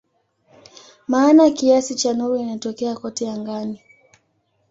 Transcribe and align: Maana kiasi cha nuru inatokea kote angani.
Maana 1.07 1.49
kiasi 1.49 1.95
cha 1.95 2.13
nuru 2.13 2.35
inatokea 2.35 2.95
kote 2.95 3.29
angani. 3.31 3.81